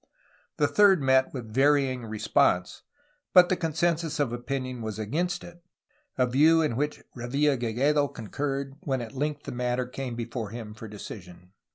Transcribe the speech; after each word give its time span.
The 0.57 0.67
third 0.67 0.99
met 0.99 1.31
with 1.31 1.53
varying 1.53 2.07
response, 2.07 2.81
but 3.35 3.49
the 3.49 3.55
consensus 3.55 4.19
of 4.19 4.33
opinion 4.33 4.81
was 4.81 4.97
against 4.97 5.43
it, 5.43 5.63
a 6.17 6.25
view 6.25 6.63
in 6.63 6.75
which 6.75 7.03
Revilla 7.15 7.55
Gigedo 7.55 8.07
con 8.07 8.29
curred 8.29 8.77
when 8.79 8.99
at 9.01 9.11
length 9.13 9.43
the 9.43 9.51
matter 9.51 9.85
came 9.85 10.15
before 10.15 10.49
him 10.49 10.73
for 10.73 10.87
decision. 10.87 11.51